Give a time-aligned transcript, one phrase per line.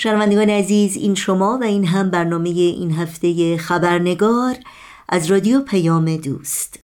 [0.00, 4.56] شنوندگان عزیز این شما و این هم برنامه این هفته خبرنگار
[5.08, 6.80] از رادیو پیام دوست.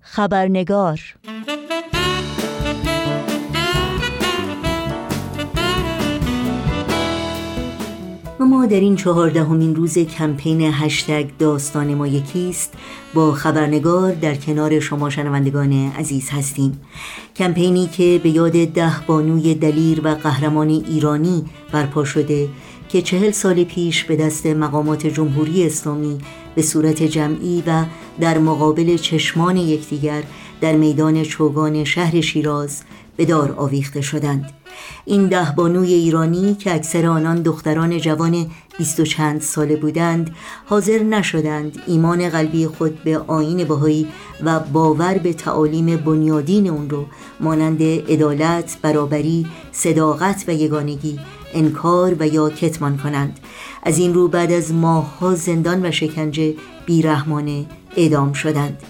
[0.00, 1.00] خبرنگار
[8.40, 12.74] و ما در این چهاردهمین روز کمپین هشتگ داستان ما یکیست.
[13.14, 16.80] با خبرنگار در کنار شما شنوندگان عزیز هستیم.
[17.36, 22.48] کمپینی که به یاد ده بانوی دلیر و قهرمان ایرانی برپا شده
[22.88, 26.18] که چهل سال پیش به دست مقامات جمهوری اسلامی
[26.54, 27.84] به صورت جمعی و
[28.20, 30.22] در مقابل چشمان یکدیگر
[30.60, 32.82] در میدان چوگان شهر شیراز
[33.16, 34.50] به دار آویخته شدند.
[35.04, 38.46] این ده بانوی ایرانی که اکثر آنان دختران جوان
[38.78, 40.30] بیست و چند ساله بودند
[40.66, 44.06] حاضر نشدند ایمان قلبی خود به آین بهایی
[44.44, 47.04] و باور به تعالیم بنیادین اون رو
[47.40, 51.20] مانند عدالت، برابری، صداقت و یگانگی
[51.54, 53.40] انکار و یا کتمان کنند.
[53.82, 56.54] از این رو بعد از ماهها زندان و شکنجه
[56.86, 58.82] بیرحمانه اعدام شدند.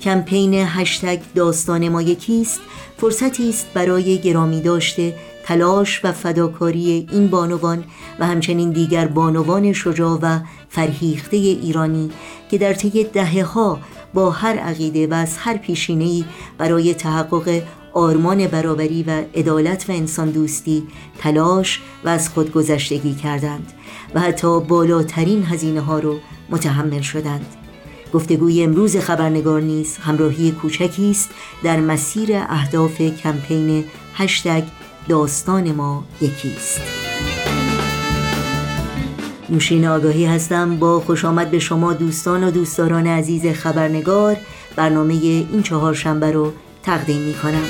[0.00, 2.60] کمپین هشتگ داستان ما یکیست.
[2.96, 7.84] فرصتی است برای گرامی داشته تلاش و فداکاری این بانوان
[8.18, 12.10] و همچنین دیگر بانوان شجاع و فرهیخته ایرانی
[12.50, 13.78] که در طی دهه ها
[14.14, 16.24] با هر عقیده و از هر پیشینه‌ای
[16.58, 17.62] برای تحقق
[17.94, 20.82] آرمان برابری و عدالت و انسان دوستی
[21.18, 23.72] تلاش و از خودگذشتگی کردند
[24.14, 26.18] و حتی بالاترین هزینه ها رو
[26.50, 27.59] متحمل شدند.
[28.12, 31.30] گفتگوی امروز خبرنگار نیز همراهی کوچکی است
[31.62, 34.62] در مسیر اهداف کمپین هشتگ
[35.08, 36.80] داستان ما یکیست
[39.50, 40.76] نوشین آگاهی هستم.
[40.76, 44.36] با خوش آمد به شما دوستان و دوستداران عزیز خبرنگار.
[44.76, 47.64] برنامه این چهار شنبه رو تقدیم می کنم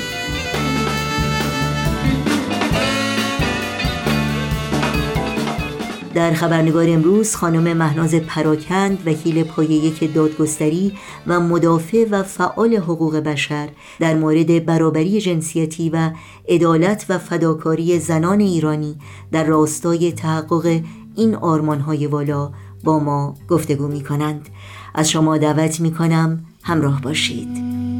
[6.13, 10.93] در خبرنگار امروز خانم مهناز پراکند وکیل پایه یک دادگستری
[11.27, 13.69] و مدافع و فعال حقوق بشر
[13.99, 16.11] در مورد برابری جنسیتی و
[16.49, 18.95] عدالت و فداکاری زنان ایرانی
[19.31, 20.81] در راستای تحقق
[21.15, 22.51] این آرمانهای والا
[22.83, 24.49] با ما گفتگو می کنند
[24.95, 27.90] از شما دعوت می کنم همراه باشید.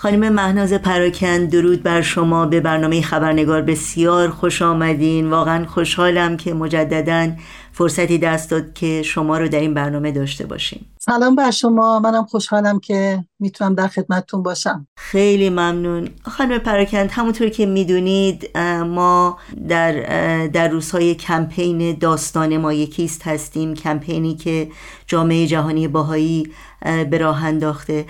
[0.00, 2.46] خانم مهناز پراکن درود بر شما.
[2.46, 5.30] به برنامه خبرنگار بسیار خوش آمدین.
[5.30, 7.30] واقعا خوشحالم که مجددا
[7.72, 10.86] فرصتی دست داد که شما رو در این برنامه داشته باشیم.
[11.10, 12.00] سلام بر شما.
[12.00, 14.86] منم خوشحالم که می‌تونم در خدمتتون باشم.
[14.96, 16.08] خیلی ممنون.
[16.22, 19.38] خانم پراکند همونطور که می‌دونید ما
[19.68, 19.92] در
[20.46, 23.74] در روزهای کمپین داستان ما یکیست هستیم.
[23.74, 24.68] کمپینی که
[25.06, 26.52] جامعه جهانی باهایی
[27.10, 28.06] به راه انداخته.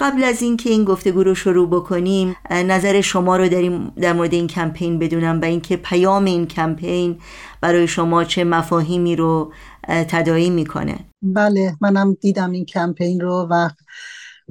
[0.00, 3.62] قبل از اینکه این گفتگو رو شروع بکنیم نظر شما رو در,
[4.00, 7.18] در مورد این کمپین بدونم و اینکه پیام این کمپین
[7.60, 9.52] برای شما چه مفاهیمی رو
[9.88, 10.98] تدایی می‌کنه.
[11.22, 13.68] بله منم دیدم این کمپین رو و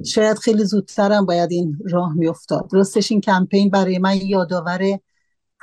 [0.06, 2.68] شاید خیلی زودترم باید این راه میافتاد.
[2.72, 4.98] راستش این کمپین برای من یادآور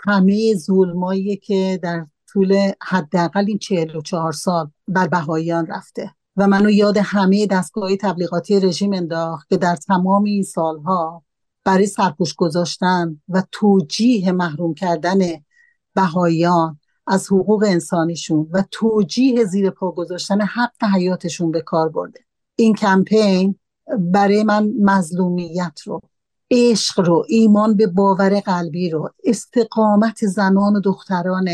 [0.07, 6.47] همه ظلمایی که در طول حداقل این چهل و چهار سال بر بهاییان رفته و
[6.47, 11.24] منو یاد همه دستگاه تبلیغاتی رژیم انداخت که در تمام این سالها
[11.63, 15.19] برای سرپوش گذاشتن و توجیه محروم کردن
[15.94, 16.79] بهاییان
[17.09, 22.20] از حقوق انسانیشون و توجیه زیر پا گذاشتن حق حیاتشون به کار برده.
[22.56, 23.56] این کمپین
[24.00, 26.02] برای من مظلومیت رو
[26.52, 31.50] عشق رو ایمان به باور قلبی رو استقامت زنان و دختران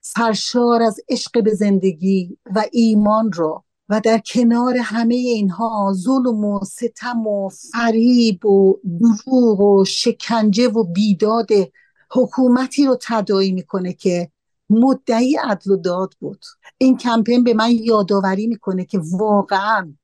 [0.00, 6.64] سرشار از عشق به زندگی و ایمان رو و در کنار همه اینها ظلم و
[6.64, 11.48] ستم و فریب و دروغ و شکنجه و بیداد
[12.10, 14.30] حکومتی رو تدایی می‌کنه که
[14.70, 16.44] مدعی عدل و داد بود.
[16.78, 19.94] این کمپین به من یادآوری می‌کنه که واقعا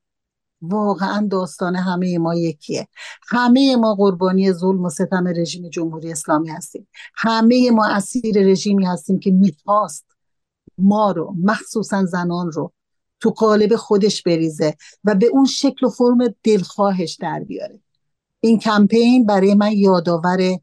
[0.61, 2.87] واقعا داستان همه ما یکیه.
[3.27, 6.87] همه ما قربانی ظلم و ستم رژیم جمهوری اسلامی هستیم.
[7.15, 10.05] همه ما اسیر رژیمی هستیم که می‌خواست
[10.77, 12.73] ما رو مخصوصا زنان رو
[13.19, 17.79] تو قالب خودش بریزه و به اون شکل و فرم دلخواهش در بیاره.
[18.39, 20.59] این کمپین برای من یادآور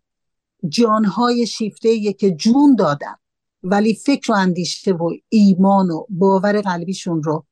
[0.69, 3.15] جانهای شیفته که جون دادن
[3.65, 7.45] ولی فکر و اندیشه و ایمان و باور قلبیشون رو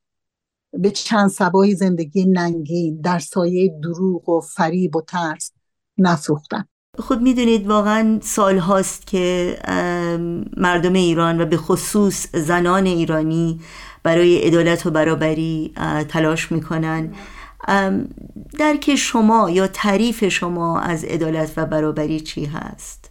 [0.73, 5.51] به چند سبای زندگی ننگین در سایه دروغ و فریب و ترس
[5.97, 6.65] نفروختن
[6.99, 9.55] خود می‌دونید واقعا سال هاست که
[10.57, 13.61] مردم ایران و به خصوص زنان ایرانی
[14.03, 15.73] برای عدالت و برابری
[16.09, 17.13] تلاش می‌کنن
[18.59, 23.02] درک شما یا تعریف شما از عدالت و برابری چی هست؟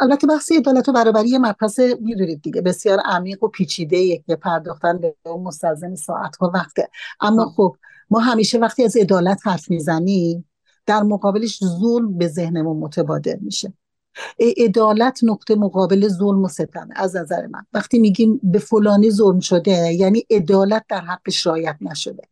[0.00, 4.98] البته بحث عدالت و برابری یه مبحث می‌دونید دیگه بسیار عمیق و پیچیده که پرداختن
[4.98, 6.88] به اون مستلزم ساعت ها وقته.
[7.20, 7.76] اما خب
[8.10, 10.48] ما همیشه وقتی از عدالت حرف می‌زنیم
[10.86, 13.72] در مقابلش ظلم به ذهنمون متبادر میشه.
[14.56, 17.66] عدالت نقطه مقابل ظلم و ستم از نظر من.
[17.72, 22.22] وقتی میگیم به فلانی ظلم شده یعنی عدالت در حقش رایت نشده.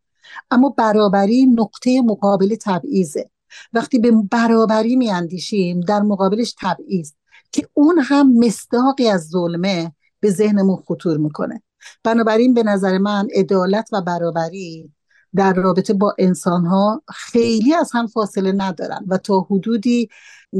[0.50, 3.30] اما برابری نقطه مقابل تبعیضه.
[3.72, 7.12] وقتی به برابری میاندیشیم در مقابلش تبعیض
[7.52, 11.62] که اون هم مصداقی از ظلمه به ذهنمون خطور می‌کنه.
[12.04, 14.92] بنابراین به نظر من عدالت و برابری
[15.34, 20.08] در رابطه با انسان ها خیلی از هم فاصله ندارن و تا حدودی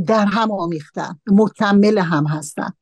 [0.07, 2.73] در هم آمیختن مکمل هم هستن.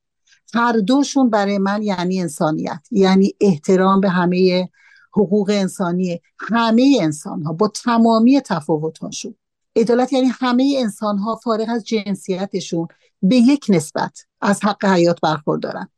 [0.55, 4.69] هر دوشون برای من یعنی انسانیت یعنی احترام به همه
[5.12, 9.35] حقوق انسانی همه انسان ها با تمامی تفاوت هاشون
[9.77, 12.89] عدالت یعنی همه انسان ها فارغ از جنسیتشون
[13.23, 15.89] به یک نسبت از حق حیات برخوردارن.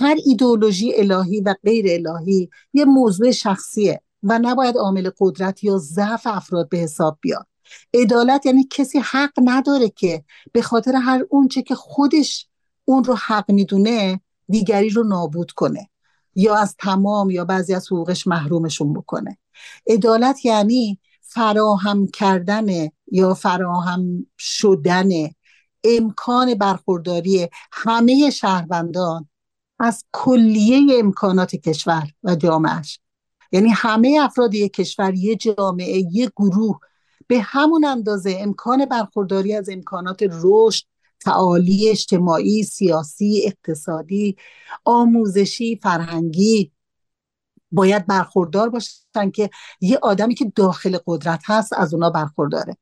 [0.00, 6.26] هر ایدئولوژی الهی و غیر الهی یه موضوع شخصیه و نباید عامل قدرت یا ضعف
[6.26, 7.46] افراد به حساب بیاد.
[7.94, 12.46] عدالت یعنی کسی حق نداره که به خاطر هر اونچه که خودش
[12.84, 15.90] اون رو حق می‌دونه دیگری رو نابود کنه
[16.34, 19.38] یا از تمام یا بعضی از حقوقش محرومشون بکنه.
[19.86, 20.98] عدالت یعنی
[21.32, 22.66] فراهم کردن
[23.12, 25.08] یا فراهم شدن
[25.84, 29.28] امکان برخورداری همه شهروندان
[29.78, 33.00] از کلیه امکانات کشور و جامعش
[33.52, 36.80] یعنی همه افراد یک کشور یه جامعه یه گروه
[37.26, 40.84] به همون اندازه امکان برخورداری از امکانات رشد
[41.20, 44.36] تعالی اجتماعی سیاسی اقتصادی
[44.84, 46.72] آموزشی فرهنگی
[47.72, 49.50] باید برخوردار باشن که
[49.80, 52.76] یه آدمی که داخل قدرت هست از اونا برخورداره.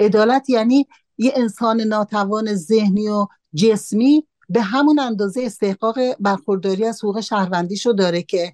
[0.00, 0.86] عدالت یعنی
[1.18, 8.22] یه انسان ناتوان ذهنی و جسمی به همون اندازه استحقاق برخورداری از حقوق شهروندیشو داره
[8.22, 8.52] که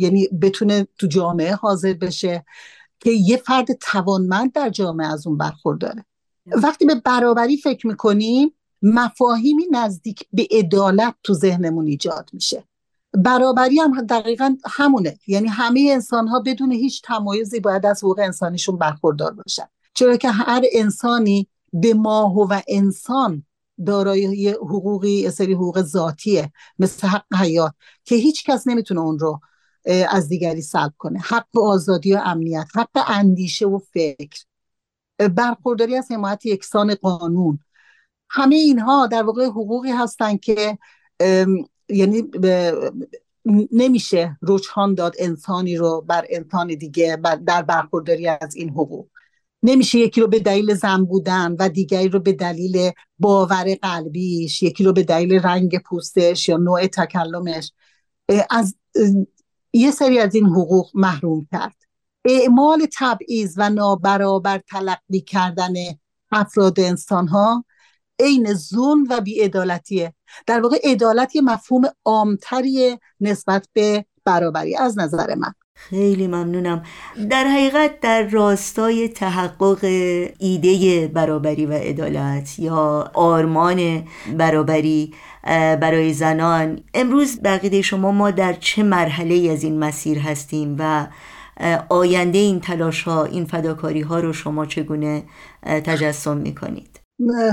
[0.00, 2.44] یعنی بتونه تو جامعه حاضر بشه
[3.00, 6.04] که یه فرد توانمند در جامعه از اون برخورداره.
[6.46, 8.52] وقتی به برابری فکر می‌کنیم
[8.82, 12.64] مفاهیمی نزدیک به عدالت تو ذهنمون ایجاد میشه.
[13.16, 15.18] برابری هم دقیقا همونه.
[15.26, 19.66] یعنی همه انسان ها بدون هیچ تمایزی باید از حقوق انسانیشون برخوردار باشن.
[19.94, 23.44] چرا که هر انسانی به ماه و انسان
[23.86, 27.74] دارای حقوقی سری حقوق ذاتیه مثل حق حیات
[28.04, 29.40] که هیچ کس نمی‌تونه اون رو
[30.10, 31.18] از دیگری سلب کنه.
[31.18, 34.44] حق آزادی و امنیت حق اندیشه و فکر.
[35.34, 37.58] برخورداری از حمایت یکسان قانون.
[38.30, 40.78] همه اینها در واقع حقوقی هستند که
[41.88, 42.22] یعنی
[43.72, 47.16] نمیشه رجحان داد انسانی رو بر انسان دیگه
[47.46, 49.08] در برخورداری از این حقوق.
[49.62, 54.84] نمیشه یکی رو به دلیل زن بودن و دیگری رو به دلیل باور قلبیش یکی
[54.84, 57.72] رو به دلیل رنگ پوستش یا نوع تکلمش
[58.50, 58.76] از
[59.72, 61.76] یه سری از این حقوق محروم کرد.
[62.24, 65.72] اعمال تبعیض و نابرابر تلقی کردن
[66.32, 67.64] افراد انسان ها
[68.20, 70.14] عین ظلم و بیعدالتیه.
[70.46, 75.52] در واقع عدالت یه مفهوم عامتری نسبت به برابری از نظر من.
[75.74, 76.82] خیلی ممنونم.
[77.30, 79.84] در حقیقت در راستای تحقق
[80.38, 84.04] ایده برابری و عدالت یا آرمان
[84.38, 85.14] برابری
[85.80, 91.06] برای زنان امروز بقیده شما ما در چه مرحله از این مسیر هستیم و
[91.88, 95.24] آینده این تلاش ها این فداکاری ها رو شما چگونه
[95.62, 97.05] تجسم می‌کنید؟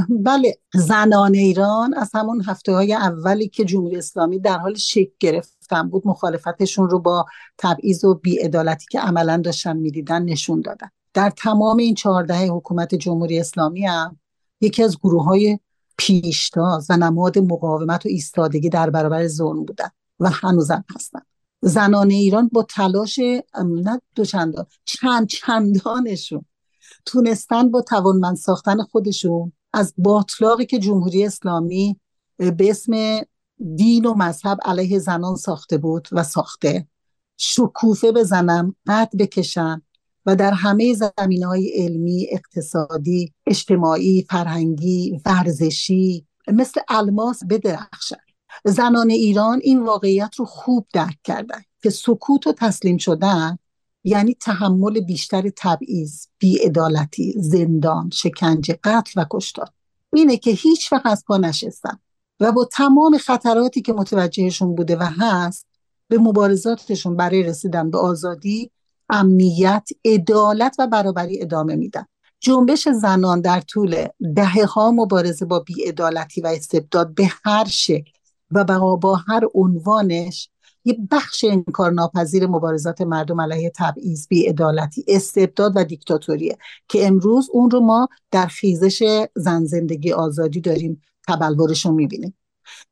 [0.10, 5.90] بله زنان ایران از همون هفته های اولی که جمهوری اسلامی در حال شکل گرفتن
[5.90, 7.26] بود مخالفتشون رو با
[7.58, 10.90] تبعیض و بیعدالتی که عملا داشتن می‌دیدن نشون دادن.
[11.14, 14.20] در تمام این چهارده حکومت جمهوری اسلامی هم
[14.62, 15.60] یکی از گروه های
[15.98, 19.90] پیشتاز و نماد مقاومت و ایستادگی در برابر ظلم بودن
[20.20, 21.22] و هنوزم هستن.
[21.62, 23.20] زنان ایران با تلاش
[23.66, 26.46] نه دو چندان چند چندانشون
[27.06, 32.00] تونستن با توانمند ساختن خودشون از باطلاقی که جمهوری اسلامی
[32.38, 33.22] به اسم
[33.76, 36.88] دین و مذهب علیه زنان ساخته بود و ساخته.
[37.38, 39.82] شکوفه بزنن قد بکشن
[40.26, 48.16] و در همه زمین های علمی، اقتصادی، اجتماعی، فرهنگی، ورزشی مثل الماس بدرخشن.
[48.66, 53.58] زنان ایران این واقعیت رو خوب درک کردن که سکوت و تسلیم شدن
[54.04, 59.70] یعنی تحمل بیشتر تبعیض بیعدالتی زندان شکنجه قتل و کشتار.
[60.14, 62.00] اینه که هیچ وقت از پا نشستن
[62.40, 65.68] و با تمام خطراتی که متوجهشون بوده و هست
[66.08, 68.72] به مبارزاتشون برای رسیدن به آزادی
[69.10, 72.06] امنیت عدالت و برابری ادامه میدن.
[72.40, 78.12] جنبش زنان در طول دهه ها مبارزه با بیعدالتی و استبداد به هر شکل
[78.52, 78.64] و
[78.98, 80.50] با هر عنوانش
[80.86, 87.70] یه بخش انکار ناپذیر مبارزات مردم علیه تبعیض بیعدالتی استبداد و دیکتاتوریه که امروز اون
[87.70, 92.38] رو ما در خیزش زن زندگی آزادی داریم تبلورش رو می‌بینیم.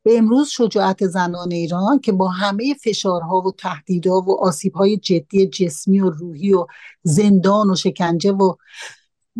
[0.02, 6.00] به امروز شجاعت زنان ایران که با همه فشارها و تهدیدها و آسیبهای جدی جسمی
[6.00, 6.66] و روحی و
[7.02, 8.54] زندان و شکنجه و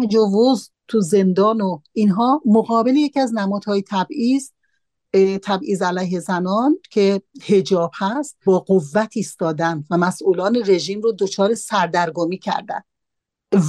[0.03, 4.51] تجاوز تو زندان و اینها مقابل یکی از نمادهای تبعیض
[5.43, 12.39] تبعیض علیه زنان که هجاب هست با قوت ایستادن و مسئولان رژیم رو دچار سردرگمی
[12.39, 12.81] کردن.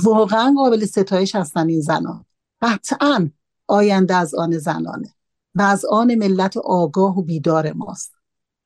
[0.03, 2.25] واقعا قابل ستایش هستن این زنان.
[2.61, 3.29] قطعا
[3.67, 5.13] آینده از آن زنانه
[5.55, 8.13] و از آن ملت آگاه و بیدار ماست.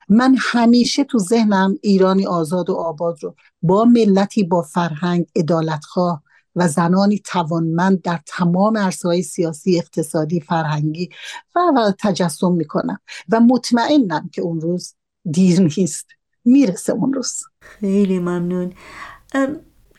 [0.09, 6.23] من همیشه تو ذهنم ایرانی آزاد و آباد رو با ملتی با فرهنگ عدالتخواه
[6.57, 11.09] و زنانی توانمند در تمام عرصه‌های سیاسی اقتصادی فرهنگی
[11.55, 12.99] و, و تجسم می‌کنم
[13.29, 14.93] و مطمئنم که اون روز
[15.31, 16.07] دیر نیست.
[16.45, 17.43] می‌رسه اون روز.
[17.61, 18.73] خیلی ممنون.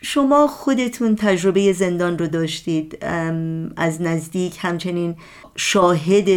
[0.03, 3.05] شما خودتون تجربه زندان رو داشتید
[3.77, 5.17] از نزدیک همچنین
[5.57, 6.29] شاهد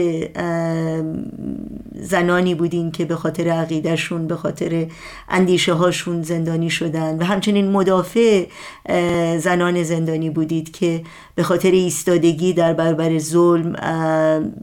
[1.96, 4.88] زنانی بودین که به خاطر عقیدهشون به خاطر
[5.30, 8.46] اندیشه هاشون زندانی شدن و همچنین مدافع
[9.38, 11.04] زنان زندانی بودید که
[11.36, 13.76] به خاطر ایستادگی در برابر ظلم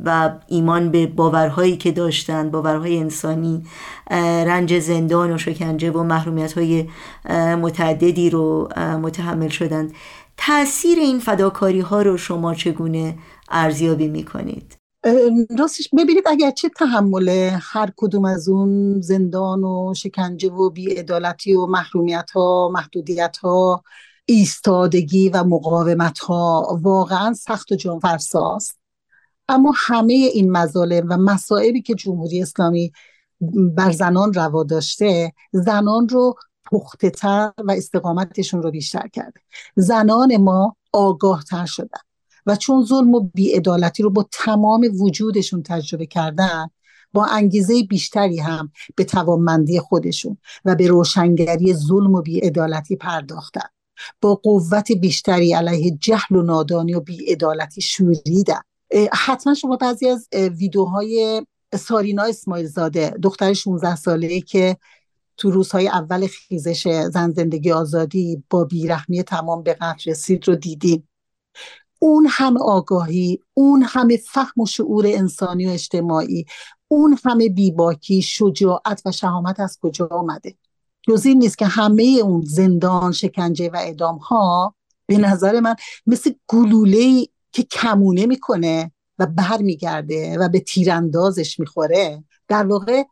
[0.04, 3.62] و ایمان به باورهایی که داشتن باورهای انسانی
[4.46, 6.88] رنج زندان و شکنجه و محرومیت های
[7.62, 8.68] متعددی رو
[9.02, 9.92] متحمل شدند.
[10.36, 13.18] تاثیر این فداکاری ها رو شما چگونه
[13.50, 14.78] ارزیابی می‌کنید؟
[15.58, 17.28] راستش ببینید اگر چه تحمل
[17.60, 23.82] هر کدوم از اون زندان و شکنجه و بیعدالتی و محرومیت ها محدودیت ها
[24.30, 28.78] ایستادگی و مقاومت ها واقعا سخت و جانفرساست
[29.48, 32.92] اما همه این مظالم و مسائلی که جمهوری اسلامی
[33.76, 36.34] بر زنان روا داشته زنان رو
[36.72, 39.40] پخته تر و استقامتشون رو بیشتر کرده.
[39.76, 42.00] زنان ما آگاه تر شدن
[42.46, 46.66] و چون ظلم و بیعدالتی رو با تمام وجودشون تجربه کردن
[47.12, 53.68] با انگیزه بیشتری هم به توانمندی خودشون و به روشنگری ظلم و بیعدالتی پرداختن.
[54.20, 58.60] با قوت بیشتری علیه جهل و نادانی و بیعدالتی شوریدن.
[59.12, 61.42] حتما شما بعضی از ویدوهای
[61.74, 64.76] سارینا اسماعیل زاده دختر 16 ساله که
[65.36, 71.08] تو روزهای اول خیزش زن زندگی آزادی با بیرحمی تمام به قتل رسید رو دیدیم.
[71.98, 76.44] اون همه آگاهی اون همه فهم و شعور انسانی و اجتماعی
[76.88, 80.54] اون همه بیباکی شجاعت و شهامت از کجا آمده
[81.08, 84.74] جز این نیست که همه اون زندان شکنجه و اعدام ها
[85.06, 85.74] به نظر من
[86.06, 93.02] مثل گلوله که کمونه می‌کنه و برمیگرده و به تیراندازش می‌خوره در واقع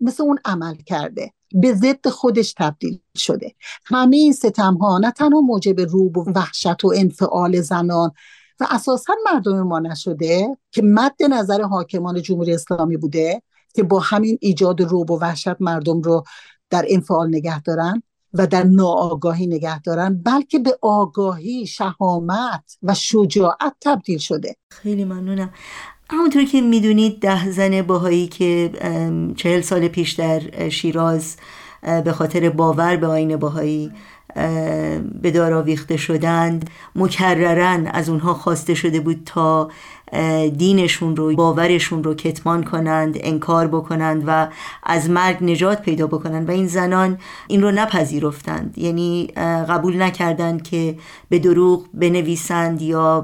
[0.00, 1.32] مثل اون عمل کرده.
[1.52, 3.54] به ضد خودش تبدیل شده.
[3.84, 8.12] همه این ستم ها نه تنها موجب روب و وحشت و انفعال زنان
[8.60, 13.42] و اساسا مردم ما نشده که مد نظر حاکمان جمهوری اسلامی بوده
[13.74, 16.24] که با همین ایجاد روب و وحشت مردم رو
[16.70, 18.02] در انفعال نگه دارن
[18.34, 24.56] و در ناآگاهی نگه دارن بلکه به آگاهی شهامت و شجاعت تبدیل شده.
[24.70, 25.50] خیلی ممنونم.
[26.10, 28.72] همونطور که می‌دونید ده زن باهایی که
[29.36, 31.36] چهل سال پیش در شیراز
[32.04, 33.92] به خاطر باور به آین باهایی
[35.22, 39.70] به دار آویخته شدند مکررن از اونها خواسته شده بود تا
[40.56, 44.48] دینشون رو باورشون رو کتمان کنند انکار بکنند و
[44.82, 46.48] از مرگ نجات پیدا بکنند.
[46.48, 47.18] و این زنان
[47.48, 48.78] این رو نپذیرفتند.
[48.78, 49.26] یعنی
[49.68, 50.96] قبول نکردند که
[51.28, 53.20] به دروغ بنویسند یا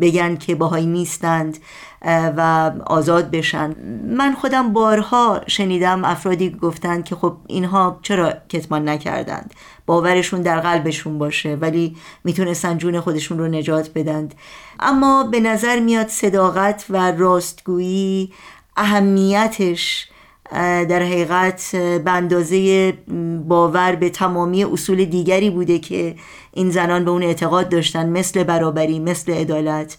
[0.00, 1.58] بگن که باهایی نیستند.
[2.06, 3.74] و آزاد بشن.
[4.08, 9.54] من خودم بارها شنیدم افرادی گفتند که خب اینها چرا کتمان نکردند؟
[9.86, 14.34] باورشون در قلبشون باشه ولی می‌تونستن جون خودشون رو نجات بدند.
[14.80, 18.32] اما به نظر میاد صداقت و راستگویی
[18.76, 20.08] اهمیتش
[20.52, 22.92] در حقیقت به اندازه
[23.48, 26.16] باور به تمامی اصول دیگری بوده که
[26.52, 29.96] این زنان به اون اعتقاد داشتن مثل برابری مثل عدالت.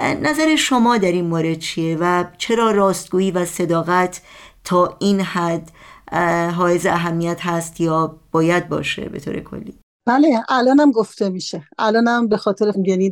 [0.00, 4.20] نظر شما در این مورد چیه و چرا راستگویی و صداقت
[4.64, 5.70] تا این حد
[6.52, 11.64] حائز اهمیت هست یا باید باشه به طور کلی؟ بله الانم گفته میشه.
[11.78, 13.10] الانم به خاطر یعنی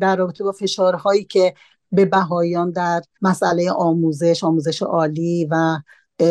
[0.00, 1.54] در رابطه با فشارهایی که
[1.92, 5.78] به بهایان در مسئله آموزش آموزش عالی و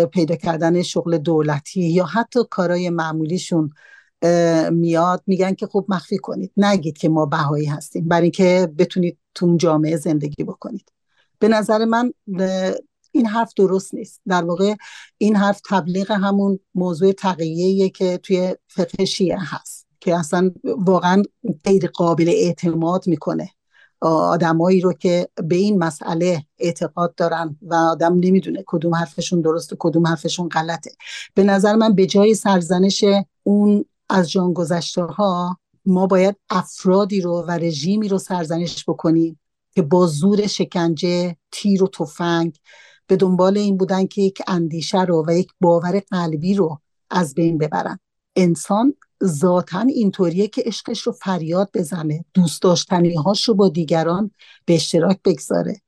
[0.06, 3.70] پیدا کردن شغل دولتی یا حتی کارهای معمولیشون
[4.72, 6.52] میاد میگن که خب مخفی کنید.
[6.58, 8.08] نگید که ما بهایی هستیم.
[8.08, 10.92] برای اینکه بتونید تو جامعه زندگی بکنید.
[11.40, 12.14] به نظر من
[13.12, 14.22] این حرف درست نیست.
[14.28, 14.76] در واقع
[15.18, 19.88] این حرف تبلیغ همون موضوع تقییه که توی فقه شیعه هست.
[20.00, 21.24] که اصلا واقعا
[21.64, 23.50] غیر قابل اعتماد می‌کنه.
[24.02, 29.76] آدمایی رو که به این مسئله اعتقاد دارن و آدم نمی‌دونه کدوم حرفشون درست و
[29.80, 30.92] کدوم حرفشون غلطه.
[31.34, 33.04] به نظر من به جای سرزنش
[33.44, 39.40] اون از جان گذشته ها ما باید افرادی رو و رژیمی رو سرزنش بکنیم
[39.76, 42.58] که با زور شکنجه تیر و تفنگ
[43.08, 47.58] به دنبال این بودن که یک اندیشه رو و یک باور قلبی رو از بین
[47.58, 48.00] ببرن.
[48.36, 54.32] انسان ذاتا اینطوریه که عشقش رو فریاد بزنه دوست داشتنی هاش رو با دیگران
[54.66, 55.82] به اشتراک بگذاره.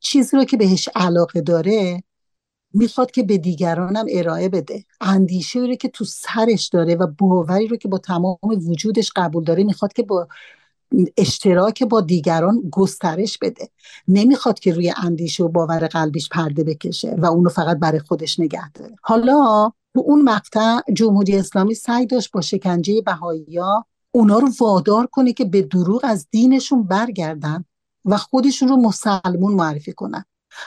[0.00, 2.02] چیزی رو که بهش علاقه داره
[2.72, 4.84] می‌خواد که به دیگرانم ارائه بده.
[5.00, 9.64] اندیشه رو که تو سرش داره و باوری رو که با تمام وجودش قبول داره
[9.64, 10.28] می‌خواد که با
[11.16, 13.68] اشتراک با دیگران گسترش بده.
[14.08, 18.70] نمی‌خواد که روی اندیشه و باور قلبیش پرده بکشه و اونو فقط برای خودش نگه
[18.72, 18.94] داره.
[19.02, 23.58] حالا تو اون مقطع جمهوری اسلامی سعی داشت با شکنجه بهایی
[24.12, 27.64] اونا رو وادار کنه که به دروغ از دینشون برگردن
[28.04, 30.24] و خودشون رو مسلمون معرفی کنن.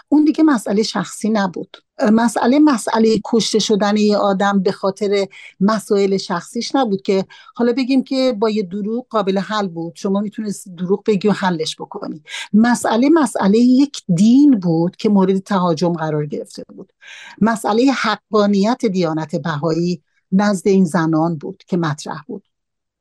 [0.09, 1.77] اون دیگه مسئله شخصی نبود.
[2.11, 5.27] مسئله مسئله کشته شدن یه آدم به خاطر
[5.59, 9.93] مسائل شخصیش نبود که حالا بگیم که با یه دروغ قابل حل بود.
[9.95, 15.93] شما می‌تونست دروغ بگی و حلش بکنی مسئله مسئله یک دین بود که مورد تهاجم
[15.93, 16.93] قرار گرفته بود.
[17.41, 22.43] مسئله حقانیت دیانت بهایی نزد این زنان بود که مطرح بود.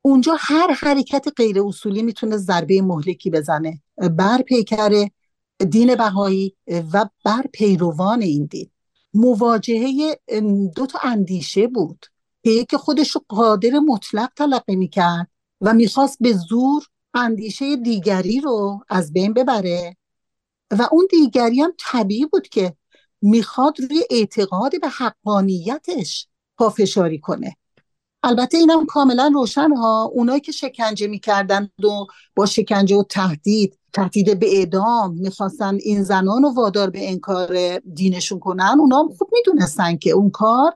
[0.01, 3.81] اونجا هر حرکت غیر اصولی می‌تونه ضربه مهلکی بزنه.
[3.97, 5.07] بر پیکر
[5.59, 6.55] دین بهایی
[6.93, 8.69] و بر پیروان این دین.
[9.13, 10.19] مواجهه
[10.75, 12.05] دو تا اندیشه بود.
[12.43, 15.27] که یکی خودش رو قادر مطلق تلقی می‌کرد
[15.61, 19.97] و می‌خواست به زور اندیشه دیگری رو از بین ببره.
[20.71, 22.75] و اون دیگری هم طبیعی بود که
[23.21, 27.57] می‌خواد روی اعتقاد به حقانیتش پافشاری کنه.
[28.23, 34.39] البته اینم کاملا روشن ها اونایی که شکنجه می‌کردن و با شکنجه و تهدید تهدید
[34.39, 39.97] به اعدام می‌خواستن این زنان رو وادار به انکار دینشون کنن اونا هم خوب می‌دونستن
[39.97, 40.73] که اون کار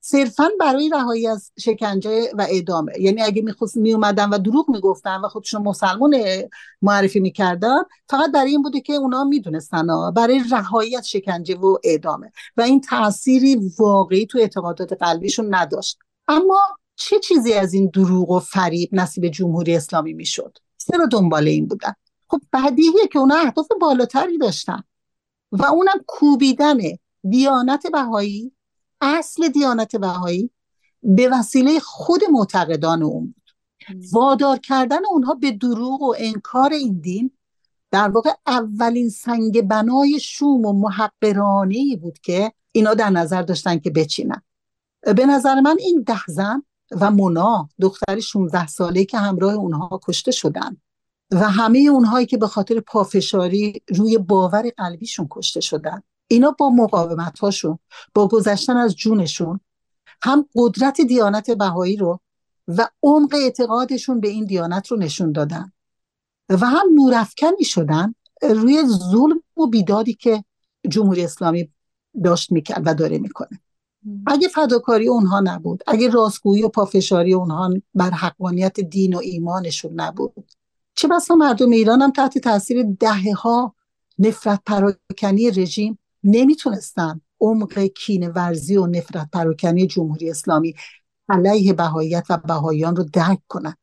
[0.00, 5.28] صرفا برای رهایی از شکنجه و اعدامه یعنی اگه می‌خواست میومدن و دروغ می‌گفتن و
[5.28, 6.16] خودشون مسلمون
[6.82, 12.32] معرفی می‌کردن فقط برای این بوده که اونا می‌دونستن برای رهایی از شکنجه و اعدامه.
[12.56, 15.98] و این تأثیری واقعی تو اعتقادات قلبیشون نداشت.
[16.28, 16.58] اما
[16.96, 21.92] چه چیزی از این دروغ و فریب نصیب جمهوری اسلامی می‌شد؟ چرا دنبال این بودن.
[22.28, 24.82] خب بدیهیه که اونا اهداف بالاتری داشتن.
[25.52, 26.78] و اونم کوبیدن
[27.30, 28.52] دیانت بهایی
[29.00, 30.50] اصل دیانت بهایی
[31.02, 33.50] به وسیله خود معتقدان اون بود.
[34.12, 37.30] وادار کردن اونها به دروغ و انکار این دین
[37.90, 43.90] در واقع اولین سنگ بنای شوم و محقرانه بود که اینا در نظر داشتن که
[43.90, 44.42] بچینن.
[45.16, 46.62] به نظر من این ده زن
[47.00, 50.76] و مونا دختری 16 ساله که همراه اونها کشته شدن.
[51.30, 56.02] و همه اونهایی که به خاطر پافشاری روی باور قلبیشون کشته شدن.
[56.28, 57.78] اینا با مقاومت هاشون
[58.14, 59.60] با گذشتن از جونشون
[60.22, 62.20] هم قدرت دیانت بهایی رو
[62.68, 65.72] و عمق اعتقادشون به این دیانت رو نشون دادن.
[66.48, 70.44] و هم نورافکنی شدن روی ظلم و بیدادی که
[70.88, 71.70] جمهوری اسلامی
[72.24, 73.60] داشت می‌کرد و داره می‌کنه.
[74.26, 80.52] اگه فداکاری اونها نبود اگه راستگویی و پافشاری اونها بر حقانیت دین و ایمانشون نبود
[80.96, 83.74] چه بسا مردم ایران هم تحت تاثیر دهه ها
[84.18, 90.74] نفرت پراکنی رژیم نمی‌تونستن عمق کین ورزی و نفرت پراکنی جمهوری اسلامی
[91.28, 93.76] علیه بهاییت و بهاییان رو درک کنند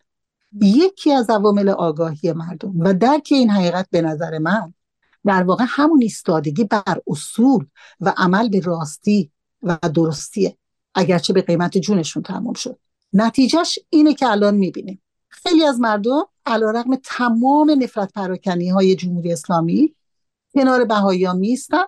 [0.61, 4.73] یکی از عوامل آگاهی مردم و درک این حقیقت به نظر من
[5.25, 7.65] در واقع همون ایستادگی بر اصول
[7.99, 9.31] و عمل به راستی
[9.63, 10.57] و درستیه
[10.95, 12.79] اگرچه به قیمت جونشون تمام شد.
[13.13, 15.02] نتیجهش اینه که الان می‌بینیم.
[15.43, 19.95] خیلی از مردم علا رقم تمام نفرت پراکنی های جمهوری اسلامی
[20.53, 21.83] کنار بهاییان میستن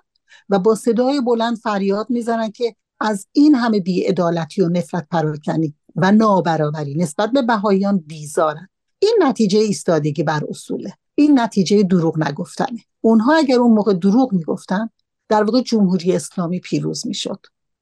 [0.49, 6.11] و با صدای بلند فریاد می‌زنن که از این همه بیعدالتی و نفرت پراکنی و
[6.11, 8.69] نابرابری نسبت به بهاییان بیزارن.
[8.99, 10.93] این نتیجه ایستادگی بر اصوله.
[11.15, 12.79] این نتیجه دروغ نگفتنه.
[13.01, 14.89] اونها اگر اون موقع دروغ می‌گفتن
[15.29, 17.39] در واقع جمهوری اسلامی پیروز می‌شد.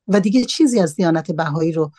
[0.07, 1.91] و دیگه چیزی از دیانت بهایی رو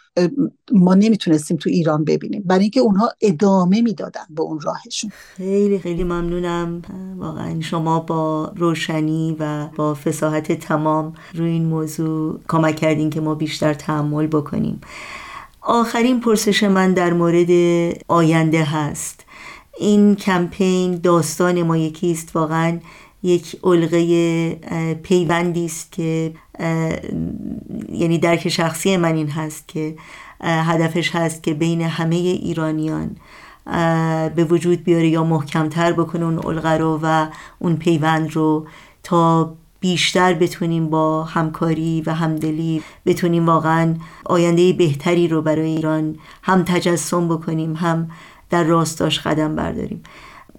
[0.73, 2.43] ما نمی‌تونستیم تو ایران ببینیم.
[2.47, 5.11] برای اینکه اونها ادامه می‌دادن به اون راهشون.
[5.37, 6.83] خیلی خیلی ممنونم.
[7.17, 13.35] واقعا شما با روشنی و با فساحت تمام روی این موضوع کمک کردین که ما
[13.35, 14.81] بیشتر تحمل بکنیم.
[15.61, 17.49] آخرین پرسش من در مورد
[18.09, 19.25] آینده هست.
[19.79, 22.37] این کمپین داستان ما یکیست.
[22.37, 22.79] واقعا
[23.24, 26.32] یک علقه پیوندی است که
[27.92, 29.96] یعنی درک شخصی من این هست که
[30.40, 33.16] هدفش هست که بین همه ایرانیان
[34.34, 37.26] به وجود بیاره یا محکمتر بکنه اون علقه رو و
[37.58, 38.66] اون پیوند رو
[39.02, 46.62] تا بیشتر بتونیم با همکاری و همدلی بتونیم واقعا آینده بهتری رو برای ایران هم
[46.62, 48.10] تجسم بکنیم هم
[48.50, 50.02] در راستاش قدم برداریم.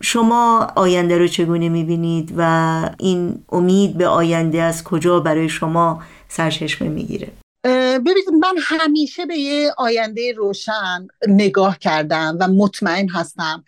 [0.02, 6.90] شما آینده رو چگونه می‌بینید و این امید به آینده از کجا برای شما سرچشمه
[6.90, 7.32] می‌گیره؟
[7.66, 13.64] ببینید من همیشه به یه آینده روشن نگاه کردم و مطمئن هستم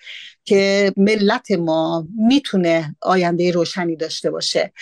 [0.46, 4.74] که ملت ما می‌تونه آینده روشنی داشته باشه.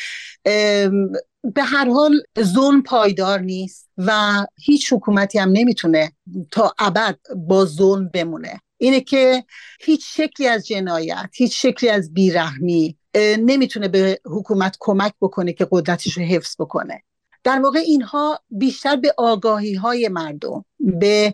[1.53, 6.11] به هر حال ظلم پایدار نیست و هیچ حکومتی هم نمی‌تونه
[6.51, 8.61] تا ابد با ظلم بمونه.
[8.77, 9.43] اینه که
[9.79, 12.97] هیچ شکلی از جنایت هیچ شکلی از بیرحمی
[13.39, 17.03] نمی‌تونه به حکومت کمک بکنه که قدرتش رو حفظ بکنه.
[17.43, 21.33] در واقع اینها بیشتر به آگاهی های مردم به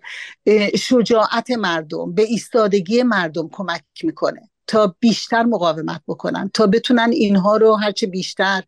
[0.78, 7.76] شجاعت مردم به ایستادگی مردم کمک می‌کنه تا بیشتر مقاومت بکنن تا بتونن اینها رو
[7.76, 8.64] هرچه بیشتر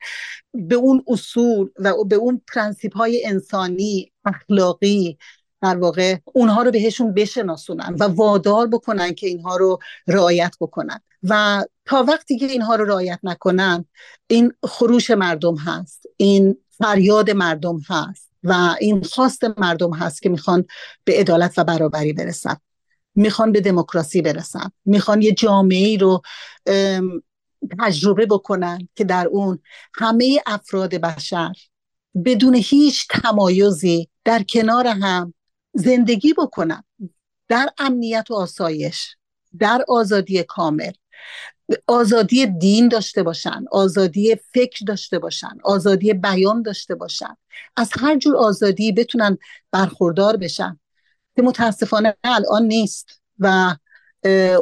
[0.53, 5.17] به اون اصول و به اون پرنسیپ های انسانی اخلاقی
[5.63, 10.99] در واقع اونها رو بهشون بشناسونن و وادار بکنن که اینها رو رعایت بکنن.
[11.23, 13.85] و تا وقتی که اینها رو رعایت نکنن
[14.27, 20.65] این خروش مردم هست این فریاد مردم هست و این خواست مردم هست که می‌خوان
[21.03, 22.55] به عدالت و برابری برسن.
[23.15, 24.71] می‌خوان به دموکراسی برسن.
[24.85, 26.21] می‌خوان یه جامعه ای رو
[27.79, 29.59] تجربه بکنن که در اون
[29.93, 31.53] همه افراد بشر
[32.25, 35.33] بدون هیچ تمایزی در کنار هم
[35.73, 36.83] زندگی بکنن
[37.47, 39.15] در امنیت و آسایش
[39.59, 40.91] در آزادی کامل.
[41.87, 47.37] آزادی دین داشته باشن آزادی فکر داشته باشن آزادی بیان داشته باشن.
[47.75, 49.37] از هر جور آزادی بتونن
[49.71, 50.79] برخوردار بشن.
[51.35, 53.75] که متاسفانه الان نیست و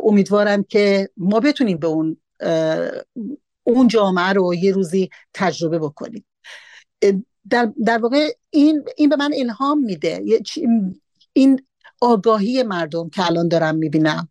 [0.04, 2.17] امیدوارم که ما بتونیم به اون
[3.63, 6.26] اون جامعه رو یه روزی تجربه بکنیم.
[7.49, 10.23] در, در واقع این, این به من الهام میده.
[11.34, 11.65] این
[12.01, 14.30] آگاهی مردم که الان دارم می‌بینم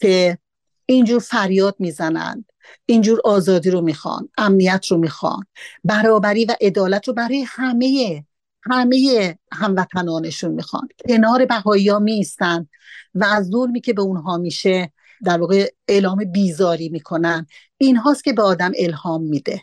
[0.00, 0.38] که
[0.86, 2.52] اینجور فریاد می‌زنند
[2.86, 5.46] اینجور آزادی رو می‌خوان امنیت رو می‌خوان
[5.84, 8.24] برابری و عدالت رو برای همه
[8.62, 10.88] همه هموطنانشون می‌خوان.
[11.08, 12.68] کنار بهایی ها میستن
[13.14, 14.92] و از ظلمی که به اونها میشه
[15.24, 17.46] در واقع اعلام بیزاری می‌کنن.
[17.78, 19.62] این هاست که به آدم الهام میده.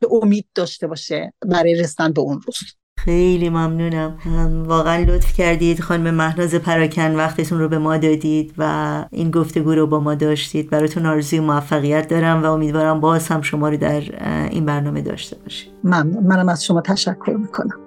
[0.00, 2.56] که امید داشته باشه برای رسیدن به اون روز.
[2.98, 4.18] خیلی ممنونم.
[4.66, 5.80] واقعا لطف کردید.
[5.80, 10.70] خانم مهناز پراکن وقتتون رو به ما دادید و این گفتگو رو با ما داشتید.
[10.70, 14.02] براتون آرزوی موفقیت دارم و امیدوارم باز هم شما رو در
[14.50, 16.26] این برنامه داشته باشید ممنون.
[16.26, 17.83] منم از شما تشکر می‌کنم.